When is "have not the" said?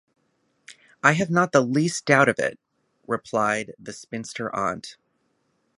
1.11-1.61